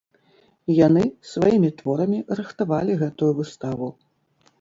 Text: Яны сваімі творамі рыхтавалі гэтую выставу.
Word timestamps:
Яны 0.77 1.03
сваімі 1.31 1.69
творамі 1.81 2.19
рыхтавалі 2.39 2.97
гэтую 3.03 3.29
выставу. 3.41 3.91